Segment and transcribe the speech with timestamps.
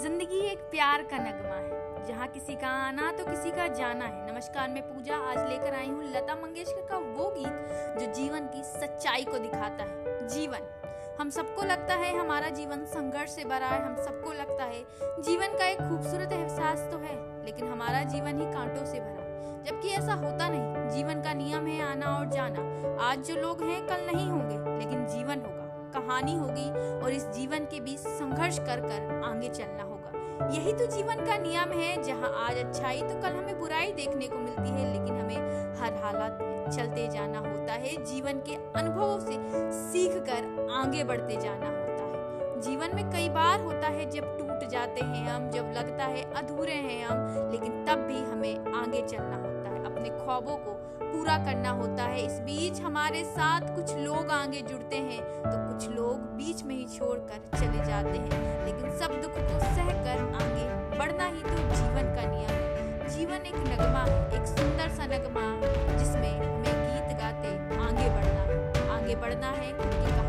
[0.00, 4.32] ज़िंदगी एक प्यार का नगमा है। जहाँ किसी का आना तो किसी का जाना है।
[4.32, 8.62] नमस्कार, मैं पूजा। आज लेकर आई हूँ लता मंगेशकर का वो गीत जो जीवन की
[8.62, 10.68] सच्चाई को दिखाता है। जीवन।
[11.20, 14.82] हम सबको लगता है हमारा जीवन संघर्ष से भरा है। हम सबको लगता है
[15.20, 19.28] जीवन का एक खूबसूरत एहसास तो है, लेकिन हमारा जीवन ही कांटों से भरा
[19.62, 22.62] जबकि ऐसा होता नहीं। जीवन का नियम है आना और जाना।
[23.04, 24.49] आज जो लोग हैं, कल नहीं होंगे।
[26.20, 30.86] कहानी होगी और इस जीवन के बीच संघर्ष कर कर आगे चलना होगा। यही तो
[30.86, 34.92] जीवन का नियम है, जहाँ आज अच्छाई तो कल हमें बुराई देखने को मिलती है,
[34.92, 39.38] लेकिन हमें हर हालात में चलते जाना होता है। जीवन के अनुभवों से
[39.82, 44.68] सीख कर आगे बढ़ते जाना होता है। जीवन में कई बार होता है, जब टूट
[44.70, 49.39] जाते हैं हम, जब लगता है अधूरे हैं हम, लेकिन तब भी हमें आगे चलना
[50.30, 55.22] ख्वाबों को पूरा करना होता है। इस बीच हमारे साथ कुछ लोग आगे जुड़ते हैं
[55.22, 59.90] तो कुछ लोग बीच में ही छोड़कर चले जाते हैं। लेकिन सब दुख को सह
[60.04, 60.66] कर आगे
[60.98, 64.04] बढ़ना ही तो जीवन का नियम है। जीवन एक नगमा
[64.36, 65.44] एक सुंदर सा नगमा
[65.98, 67.50] जिसमें हमें गीत गाते
[67.88, 68.42] आगे बढ़ना
[68.94, 70.19] आगे बढ़ना है खुद की कहानी को